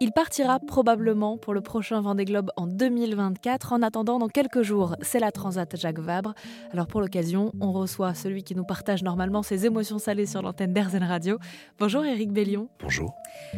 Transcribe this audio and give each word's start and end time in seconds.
Il 0.00 0.12
partira 0.12 0.58
probablement 0.58 1.38
pour 1.38 1.54
le 1.54 1.60
prochain 1.60 2.00
Vendée 2.00 2.24
Globe 2.24 2.50
en 2.56 2.66
2024. 2.66 3.72
En 3.72 3.82
attendant, 3.82 4.18
dans 4.18 4.28
quelques 4.28 4.62
jours, 4.62 4.96
c'est 5.00 5.20
la 5.20 5.30
Transat 5.30 5.76
Jacques 5.76 6.00
Vabre. 6.00 6.34
Alors 6.72 6.86
pour 6.86 7.00
l'occasion, 7.00 7.52
on 7.60 7.72
reçoit 7.72 8.14
celui 8.14 8.42
qui 8.42 8.54
nous 8.54 8.64
partage 8.64 9.02
normalement 9.02 9.42
ses 9.42 9.66
émotions 9.66 9.98
salées 9.98 10.26
sur 10.26 10.42
l'antenne 10.42 10.72
d'Airzen 10.72 11.04
Radio. 11.04 11.38
Bonjour 11.78 12.04
Éric 12.04 12.32
Bellion. 12.32 12.68
Bonjour. 12.80 13.14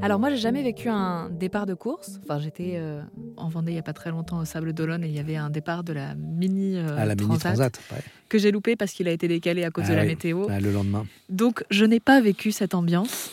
Alors 0.00 0.18
moi, 0.18 0.30
j'ai 0.30 0.36
jamais 0.36 0.62
vécu 0.62 0.88
un 0.88 1.28
départ 1.30 1.66
de 1.66 1.74
course. 1.74 2.20
Enfin, 2.22 2.38
j'étais 2.38 2.74
euh, 2.76 3.02
en 3.36 3.48
Vendée 3.48 3.72
il 3.72 3.76
y 3.76 3.80
a 3.80 3.82
pas 3.82 3.92
très 3.92 4.10
longtemps 4.10 4.38
au 4.38 4.44
Sable 4.44 4.72
d'Olonne 4.72 5.04
et 5.04 5.08
il 5.08 5.14
y 5.14 5.20
avait 5.20 5.36
un 5.36 5.50
départ 5.50 5.82
de 5.82 5.92
la 5.92 6.14
mini 6.14 6.76
euh, 6.76 6.96
ah, 6.96 7.04
la 7.04 7.14
Mini 7.14 7.38
Transat 7.38 7.80
que 8.28 8.38
j'ai 8.38 8.52
loupé 8.52 8.76
parce 8.76 8.92
qu'il 8.92 9.08
a 9.08 9.12
été 9.12 9.26
décalé 9.28 9.64
à 9.64 9.70
cause 9.70 9.84
ah 9.88 9.90
de 9.90 9.96
la 9.96 10.04
météo. 10.04 10.46
Ah, 10.50 10.60
le 10.60 10.70
lendemain. 10.72 11.06
Donc 11.28 11.64
je 11.70 11.84
n'ai 11.84 12.00
pas 12.00 12.20
vécu 12.20 12.52
cette 12.52 12.74
ambiance. 12.74 13.30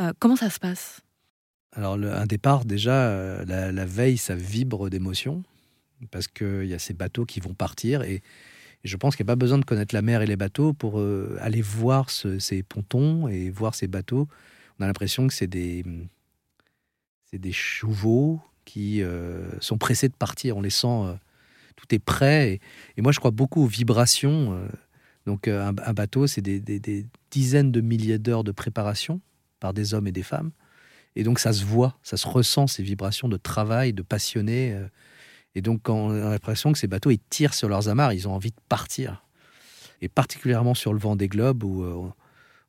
Euh, 0.00 0.12
comment 0.18 0.36
ça 0.36 0.50
se 0.50 0.58
passe? 0.58 1.02
Alors, 1.74 1.94
un 1.94 2.26
départ, 2.26 2.64
déjà, 2.64 3.06
euh, 3.08 3.72
la, 3.72 3.86
veille, 3.86 4.18
ça 4.18 4.34
vibre 4.34 4.90
d'émotion, 4.90 5.42
parce 6.10 6.28
qu'il 6.28 6.66
y 6.66 6.74
a 6.74 6.78
ces 6.78 6.92
bateaux 6.92 7.24
qui 7.24 7.40
vont 7.40 7.54
partir. 7.54 8.02
Et, 8.02 8.22
je 8.84 8.96
pense 8.96 9.14
qu'il 9.14 9.24
n'y 9.24 9.30
a 9.30 9.32
pas 9.32 9.36
besoin 9.36 9.58
de 9.58 9.64
connaître 9.64 9.94
la 9.94 10.02
mer 10.02 10.22
et 10.22 10.26
les 10.26 10.34
bateaux 10.34 10.72
pour 10.72 10.98
euh, 10.98 11.38
aller 11.40 11.62
voir 11.62 12.10
ces 12.10 12.64
pontons 12.64 13.28
et 13.28 13.48
voir 13.48 13.76
ces 13.76 13.86
bateaux. 13.86 14.26
On 14.78 14.82
a 14.82 14.88
l'impression 14.88 15.28
que 15.28 15.32
c'est 15.32 15.46
des, 15.46 15.84
des 17.32 17.52
chevaux 17.52 18.40
qui 18.64 19.00
euh, 19.02 19.48
sont 19.60 19.78
pressés 19.78 20.08
de 20.08 20.14
partir. 20.14 20.56
On 20.56 20.62
les 20.62 20.70
sent, 20.70 21.16
tout 21.76 21.94
est 21.94 22.00
prêt. 22.00 22.60
Et, 22.96 23.02
moi, 23.02 23.12
je 23.12 23.20
crois 23.20 23.30
beaucoup 23.30 23.62
aux 23.62 23.68
vibrations. 23.68 24.68
donc, 25.26 25.46
un, 25.46 25.72
bateau, 25.72 26.26
c'est 26.26 26.42
des 26.42 27.06
dizaines 27.30 27.70
de 27.70 27.80
milliers 27.80 28.18
d'heures 28.18 28.44
de 28.44 28.52
préparation 28.52 29.20
par 29.60 29.72
des 29.72 29.94
hommes 29.94 30.08
et 30.08 30.12
des 30.12 30.24
femmes. 30.24 30.50
Et 31.16 31.24
donc 31.24 31.38
ça 31.38 31.52
se 31.52 31.64
voit, 31.64 31.98
ça 32.02 32.16
se 32.16 32.26
ressent, 32.26 32.66
ces 32.66 32.82
vibrations 32.82 33.28
de 33.28 33.36
travail, 33.36 33.92
de 33.92 34.02
passionné. 34.02 34.72
Euh. 34.72 34.88
Et 35.54 35.60
donc 35.60 35.88
on 35.88 36.10
a 36.10 36.30
l'impression 36.30 36.72
que 36.72 36.78
ces 36.78 36.86
bateaux, 36.86 37.10
ils 37.10 37.20
tirent 37.30 37.54
sur 37.54 37.68
leurs 37.68 37.88
amarres, 37.88 38.12
ils 38.12 38.28
ont 38.28 38.34
envie 38.34 38.50
de 38.50 38.60
partir. 38.68 39.24
Et 40.00 40.08
particulièrement 40.08 40.74
sur 40.74 40.92
le 40.92 40.98
vent 40.98 41.14
des 41.14 41.28
globes, 41.28 41.62
où 41.62 41.84
euh, 41.84 42.10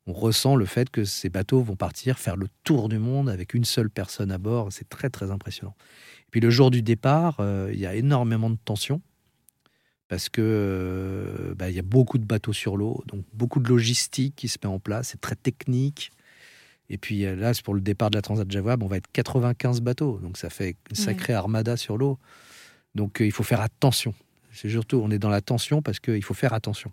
on 0.06 0.12
ressent 0.12 0.54
le 0.54 0.66
fait 0.66 0.90
que 0.90 1.04
ces 1.04 1.30
bateaux 1.30 1.62
vont 1.62 1.76
partir 1.76 2.18
faire 2.18 2.36
le 2.36 2.48
tour 2.62 2.88
du 2.88 2.98
monde 2.98 3.28
avec 3.28 3.54
une 3.54 3.64
seule 3.64 3.90
personne 3.90 4.30
à 4.30 4.38
bord. 4.38 4.68
C'est 4.70 4.88
très 4.88 5.08
très 5.08 5.30
impressionnant. 5.30 5.74
Et 6.20 6.30
puis 6.30 6.40
le 6.40 6.50
jour 6.50 6.70
du 6.70 6.82
départ, 6.82 7.36
euh, 7.40 7.70
il 7.72 7.80
y 7.80 7.86
a 7.86 7.94
énormément 7.94 8.50
de 8.50 8.58
tension 8.64 9.00
parce 10.08 10.28
que 10.28 11.54
bah, 11.56 11.70
il 11.70 11.76
y 11.76 11.78
a 11.78 11.82
beaucoup 11.82 12.18
de 12.18 12.24
bateaux 12.24 12.52
sur 12.52 12.76
l'eau, 12.76 13.02
donc 13.06 13.24
beaucoup 13.32 13.58
de 13.58 13.68
logistique 13.68 14.36
qui 14.36 14.48
se 14.48 14.58
met 14.62 14.68
en 14.68 14.78
place. 14.78 15.08
C'est 15.08 15.20
très 15.20 15.34
technique. 15.34 16.12
Et 16.90 16.98
puis 16.98 17.24
euh, 17.24 17.34
là, 17.34 17.54
c'est 17.54 17.64
pour 17.64 17.74
le 17.74 17.80
départ 17.80 18.10
de 18.10 18.16
la 18.16 18.22
Transat 18.22 18.50
Jawab, 18.50 18.82
on 18.82 18.86
va 18.86 18.96
être 18.96 19.10
95 19.12 19.80
bateaux. 19.80 20.18
Donc 20.22 20.36
ça 20.36 20.50
fait 20.50 20.76
une 20.90 20.96
sacrée 20.96 21.32
armada 21.32 21.76
sur 21.76 21.96
l'eau. 21.96 22.18
Donc 22.94 23.20
euh, 23.20 23.26
il 23.26 23.32
faut 23.32 23.42
faire 23.42 23.60
attention. 23.60 24.14
C'est 24.52 24.68
surtout, 24.68 25.00
on 25.02 25.10
est 25.10 25.18
dans 25.18 25.30
la 25.30 25.40
tension 25.40 25.82
parce 25.82 25.98
qu'il 25.98 26.22
faut 26.22 26.34
faire 26.34 26.52
attention. 26.52 26.92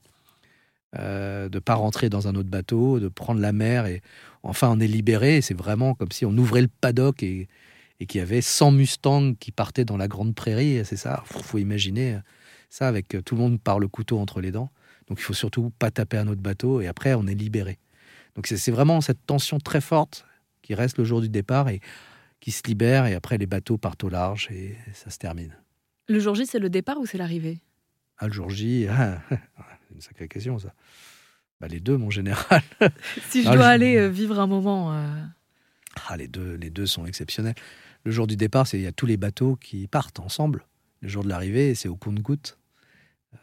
Euh, 0.98 1.48
de 1.48 1.58
ne 1.58 1.60
pas 1.60 1.76
rentrer 1.76 2.10
dans 2.10 2.28
un 2.28 2.36
autre 2.36 2.50
bateau, 2.50 3.00
de 3.00 3.08
prendre 3.08 3.40
la 3.40 3.54
mer. 3.54 3.86
Et 3.86 4.02
enfin, 4.44 4.70
on 4.70 4.80
est 4.80 4.88
libéré. 4.88 5.42
C'est 5.42 5.54
vraiment 5.54 5.94
comme 5.94 6.12
si 6.12 6.26
on 6.26 6.32
ouvrait 6.32 6.62
le 6.62 6.68
paddock 6.68 7.24
et, 7.24 7.48
et 8.00 8.06
qu'il 8.06 8.20
y 8.20 8.22
avait 8.22 8.42
100 8.42 8.72
Mustangs 8.72 9.34
qui 9.36 9.52
partaient 9.52 9.86
dans 9.86 9.98
la 9.98 10.08
grande 10.08 10.36
prairie. 10.36 10.82
C'est 10.84 10.98
ça. 10.98 11.24
Il 11.36 11.44
faut 11.44 11.58
imaginer 11.60 12.20
ça 12.70 12.88
avec 12.88 13.16
tout 13.26 13.36
le 13.36 13.42
monde 13.42 13.62
par 13.62 13.80
le 13.80 13.88
couteau 13.88 14.20
entre 14.20 14.42
les 14.42 14.52
dents. 14.52 14.70
Donc 15.08 15.20
il 15.20 15.24
faut 15.24 15.34
surtout 15.34 15.72
pas 15.78 15.92
taper 15.92 16.18
un 16.18 16.28
autre 16.28 16.42
bateau. 16.42 16.82
Et 16.82 16.88
après, 16.88 17.14
on 17.14 17.28
est 17.28 17.36
libéré. 17.36 17.78
Donc 18.36 18.48
c'est 18.48 18.72
vraiment 18.72 19.02
cette 19.02 19.26
tension 19.26 19.60
très 19.60 19.82
forte 19.82 20.26
qui 20.62 20.76
reste 20.76 20.98
le 20.98 21.04
jour 21.04 21.22
du 21.22 21.30
départ 21.30 21.70
et 21.70 21.82
qui 22.40 22.52
se 22.52 22.64
libère 22.66 23.06
et 23.06 23.14
après 23.14 23.38
les 23.38 23.46
bateaux 23.46 23.78
partent 23.78 24.04
au 24.04 24.10
large 24.10 24.50
et 24.52 24.76
ça 24.94 25.10
se 25.10 25.18
termine. 25.18 25.56
Le 26.08 26.20
jour 26.20 26.36
J, 26.36 26.46
c'est 26.46 26.60
le 26.60 26.70
départ 26.70 26.98
ou 27.00 27.06
c'est 27.06 27.18
l'arrivée? 27.18 27.60
Ah, 28.18 28.28
le 28.28 28.34
jour 28.34 28.50
J, 28.50 28.88
c'est 29.30 29.96
une 29.96 30.02
sacrée 30.02 30.28
question 30.28 30.60
ça. 30.60 30.74
Bah, 31.62 31.68
les 31.68 31.80
deux, 31.80 31.96
mon 31.96 32.10
général. 32.10 32.64
si 33.30 33.44
je 33.44 33.50
ah, 33.50 33.56
dois 33.56 33.68
aller 33.68 33.96
euh, 33.96 34.10
vivre 34.10 34.40
un 34.40 34.48
moment. 34.48 34.94
Euh. 34.94 35.24
Ah, 36.08 36.18
les 36.18 36.28
deux, 36.28 36.56
les 36.56 36.72
deux 36.72 36.88
sont 36.88 37.06
exceptionnels. 37.06 37.54
Le 38.04 38.12
jour 38.12 38.26
du 38.26 38.36
départ, 38.36 38.66
c'est 38.66 38.80
il 38.80 38.84
y 38.84 38.88
a 38.88 38.92
tous 38.92 39.06
les 39.06 39.18
bateaux 39.18 39.56
qui 39.58 39.88
partent 39.88 40.20
ensemble. 40.20 40.66
Le 41.02 41.08
jour 41.08 41.24
de 41.24 41.30
l'arrivée, 41.30 41.76
c'est 41.76 41.88
au 41.88 41.96
compte-goutte. 41.96 42.58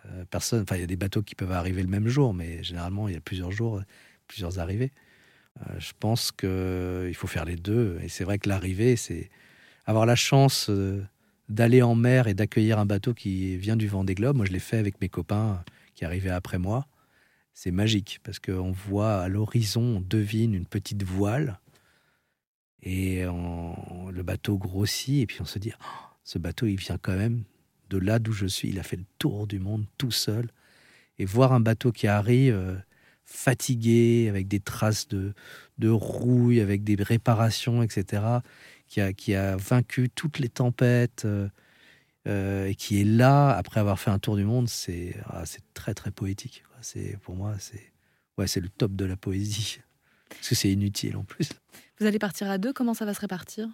Euh, 0.06 0.24
personne, 0.30 0.62
enfin, 0.62 0.74
il 0.74 0.80
y 0.80 0.84
a 0.84 0.88
des 0.88 0.96
bateaux 0.96 1.22
qui 1.22 1.36
peuvent 1.36 1.52
arriver 1.52 1.80
le 1.80 1.88
même 1.88 2.08
jour, 2.08 2.34
mais 2.34 2.62
généralement, 2.64 3.06
il 3.06 3.14
y 3.14 3.16
a 3.16 3.20
plusieurs 3.20 3.52
jours 3.52 3.80
plusieurs 4.28 4.58
arrivées. 4.58 4.92
Euh, 5.60 5.74
je 5.78 5.92
pense 5.98 6.30
qu'il 6.30 7.14
faut 7.14 7.26
faire 7.26 7.44
les 7.44 7.56
deux. 7.56 7.98
Et 8.02 8.08
c'est 8.08 8.24
vrai 8.24 8.38
que 8.38 8.48
l'arrivée, 8.48 8.96
c'est 8.96 9.30
avoir 9.86 10.06
la 10.06 10.14
chance 10.14 10.70
euh, 10.70 11.02
d'aller 11.48 11.82
en 11.82 11.94
mer 11.94 12.28
et 12.28 12.34
d'accueillir 12.34 12.78
un 12.78 12.86
bateau 12.86 13.14
qui 13.14 13.56
vient 13.56 13.76
du 13.76 13.88
vent 13.88 14.04
des 14.04 14.14
globes. 14.14 14.36
Moi, 14.36 14.46
je 14.46 14.52
l'ai 14.52 14.58
fait 14.60 14.78
avec 14.78 15.00
mes 15.00 15.08
copains 15.08 15.64
qui 15.94 16.04
arrivaient 16.04 16.30
après 16.30 16.58
moi. 16.58 16.86
C'est 17.54 17.72
magique 17.72 18.20
parce 18.22 18.38
qu'on 18.38 18.70
voit 18.70 19.20
à 19.20 19.28
l'horizon, 19.28 19.96
on 19.96 20.00
devine 20.00 20.54
une 20.54 20.66
petite 20.66 21.02
voile 21.02 21.58
et 22.82 23.24
le 23.24 24.22
bateau 24.22 24.56
grossit 24.58 25.22
et 25.22 25.26
puis 25.26 25.40
on 25.40 25.44
se 25.44 25.58
dit, 25.58 25.72
oh, 25.80 26.08
ce 26.22 26.38
bateau, 26.38 26.66
il 26.66 26.76
vient 26.76 26.98
quand 26.98 27.16
même 27.16 27.42
de 27.88 27.96
là 27.96 28.18
d'où 28.18 28.32
je 28.32 28.44
suis. 28.44 28.68
Il 28.68 28.78
a 28.78 28.82
fait 28.82 28.96
le 28.96 29.06
tour 29.18 29.46
du 29.46 29.58
monde 29.58 29.86
tout 29.96 30.10
seul. 30.10 30.48
Et 31.18 31.24
voir 31.24 31.52
un 31.52 31.60
bateau 31.60 31.90
qui 31.90 32.06
arrive, 32.06 32.54
euh, 32.54 32.76
fatigué, 33.28 34.26
avec 34.28 34.48
des 34.48 34.58
traces 34.58 35.06
de, 35.06 35.34
de 35.76 35.90
rouille, 35.90 36.60
avec 36.60 36.82
des 36.82 36.96
réparations, 37.00 37.82
etc., 37.82 38.22
qui 38.88 39.02
a, 39.02 39.12
qui 39.12 39.34
a 39.34 39.56
vaincu 39.56 40.08
toutes 40.08 40.38
les 40.38 40.48
tempêtes 40.48 41.26
euh, 41.26 41.48
euh, 42.26 42.66
et 42.66 42.74
qui 42.74 43.00
est 43.00 43.04
là 43.04 43.50
après 43.50 43.80
avoir 43.80 44.00
fait 44.00 44.10
un 44.10 44.18
tour 44.18 44.36
du 44.36 44.44
monde, 44.44 44.68
c'est 44.68 45.14
ah, 45.26 45.44
c'est 45.44 45.62
très 45.74 45.92
très 45.92 46.10
poétique. 46.10 46.64
C'est 46.80 47.18
pour 47.20 47.36
moi 47.36 47.54
c'est 47.58 47.92
ouais 48.38 48.46
c'est 48.46 48.60
le 48.60 48.70
top 48.70 48.96
de 48.96 49.04
la 49.04 49.16
poésie 49.16 49.80
parce 50.30 50.48
que 50.48 50.54
c'est 50.54 50.72
inutile 50.72 51.16
en 51.18 51.24
plus. 51.24 51.50
Vous 52.00 52.06
allez 52.06 52.18
partir 52.18 52.48
à 52.48 52.56
deux. 52.56 52.72
Comment 52.72 52.94
ça 52.94 53.04
va 53.04 53.12
se 53.12 53.20
répartir? 53.20 53.68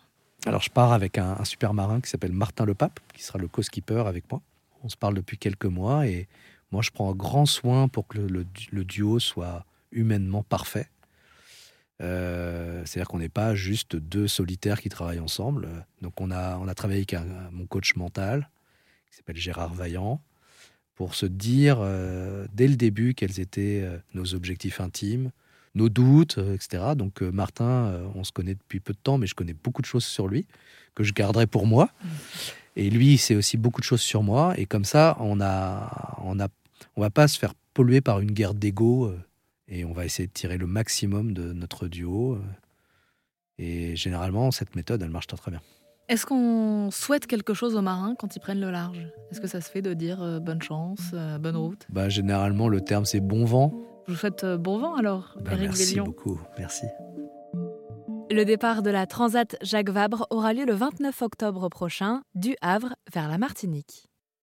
Alors 0.47 0.63
je 0.63 0.71
pars 0.71 0.93
avec 0.93 1.17
un, 1.17 1.37
un 1.39 1.45
super 1.45 1.75
marin 1.75 2.01
qui 2.01 2.11
s'appelle 2.11 2.33
Martin 2.33 2.65
Le 2.65 2.75
Pape, 2.75 2.99
qui 3.15 3.23
sera 3.23 3.39
le 3.39 3.47
co-skipper 3.47 4.05
avec 4.07 4.29
moi. 4.33 4.43
On 4.83 4.89
se 4.89 4.97
parle 4.97 5.15
depuis 5.15 5.39
quelques 5.39 5.67
mois 5.67 6.09
et 6.09 6.27
moi, 6.75 6.83
je 6.83 6.91
prends 6.91 7.15
grand 7.15 7.47
soin 7.47 7.87
pour 7.87 8.09
que 8.09 8.19
le, 8.19 8.85
duo 8.85 9.21
soit 9.21 9.65
humainement 9.93 10.43
parfait. 10.43 10.89
Euh, 12.03 12.83
c'est-à-dire 12.85 13.07
qu'on 13.07 13.21
n'est 13.21 13.29
pas 13.29 13.55
juste 13.55 13.95
deux 13.95 14.27
solitaires 14.27 14.81
qui 14.81 14.89
travaillent 14.89 15.21
ensemble. 15.21 15.69
Donc, 16.03 16.21
on 16.21 16.33
a, 16.33 16.59
on 16.59 16.67
a 16.67 16.75
travaillé 16.75 17.07
avec 17.09 17.15
mon 17.53 17.67
coach 17.67 17.95
mental, 17.95 18.51
qui 19.09 19.17
s'appelle 19.17 19.37
Gérard 19.37 19.73
Vaillant, 19.73 20.21
pour 20.97 21.15
se 21.15 21.27
dire 21.27 21.79
euh, 21.79 22.49
dès 22.53 22.67
le 22.67 22.75
début 22.75 23.15
quels 23.15 23.39
étaient 23.39 23.83
euh, 23.85 23.97
nos 24.13 24.35
objectifs 24.35 24.81
intimes, 24.81 25.31
nos 25.77 25.89
doutes, 25.89 26.39
etc. 26.39 26.95
Donc, 26.97 27.21
Martin, 27.21 28.03
on 28.17 28.25
se 28.25 28.33
connaît 28.33 28.57
depuis 28.57 28.81
peu 28.81 28.95
de 28.95 28.99
temps, 28.99 29.17
mais 29.17 29.29
je 29.29 29.37
connais 29.37 29.55
beaucoup 29.55 29.81
de 29.81 29.87
choses 29.87 30.05
sur 30.05 30.27
lui 30.27 30.49
que 30.97 31.05
je 31.05 31.13
garderai 31.13 31.47
pour 31.47 31.69
moi. 31.69 31.91
Et 32.75 32.91
lui, 32.91 33.17
c'est 33.17 33.37
aussi 33.37 33.57
beaucoup 33.57 33.81
de 33.81 33.87
choses 33.87 34.01
sur 34.01 34.25
moi. 34.25 34.55
Et 34.59 34.67
comme 34.67 34.85
ça, 34.85 35.17
on 35.21 35.41
a, 35.41 36.19
on 36.25 36.41
a 36.41 36.49
on 36.97 37.01
va 37.01 37.11
pas 37.11 37.29
se 37.29 37.39
faire 37.39 37.55
polluer 37.73 38.01
par 38.01 38.21
une 38.21 38.31
guerre 38.31 38.55
d'ego 38.55 39.07
euh, 39.07 39.19
et 39.69 39.85
on 39.85 39.93
va 39.93 40.05
essayer 40.05 40.27
de 40.27 40.33
tirer 40.33 40.59
le 40.59 40.67
maximum 40.67 41.33
de 41.33 41.53
notre 41.53 41.89
duo. 41.89 42.35
Euh, 42.35 42.41
et 43.59 43.97
généralement, 43.97 44.51
cette 44.51 44.77
méthode, 44.77 45.03
elle 45.03 45.11
marche 45.11 45.27
très 45.27 45.37
très 45.37 45.51
bien. 45.51 45.61
Est-ce 46.09 46.27
qu'on 46.27 46.91
souhaite 46.91 47.27
quelque 47.27 47.55
chose 47.55 47.77
aux 47.77 47.83
marins 47.83 48.15
quand 48.19 48.37
ils 48.37 48.41
prennent 48.41 48.61
le 48.61 48.71
large? 48.71 49.07
Est-ce 49.31 49.41
que 49.41 49.47
ça 49.47 49.61
se 49.61 49.71
fait 49.71 49.81
de 49.83 49.95
dire 49.95 50.23
euh, 50.23 50.39
bonne 50.39 50.61
chance, 50.61 51.15
bonne 51.41 51.57
route? 51.57 51.87
Bah, 51.89 52.09
Généralement, 52.09 52.69
le 52.69 52.81
terme 52.81 53.05
c'est 53.05 53.21
bon 53.21 53.45
vent. 53.45 53.73
Je 54.07 54.13
vous 54.13 54.19
souhaite 54.19 54.45
bon 54.45 54.79
vent 54.79 54.97
alors, 54.97 55.39
bah, 55.43 55.53
Merci 55.59 55.99
beaucoup, 55.99 56.39
merci. 56.59 56.85
Le 58.31 58.45
départ 58.45 58.83
de 58.83 58.91
la 58.91 59.07
Transat 59.07 59.57
Jacques 59.63 59.91
Vabre 59.91 60.27
aura 60.31 60.53
lieu 60.53 60.67
le 60.67 60.75
29 60.75 61.23
octobre 61.23 61.69
prochain 61.69 62.23
du 62.35 62.57
Havre 62.61 62.97
vers 63.13 63.29
la 63.29 63.39
Martinique. 63.39 64.09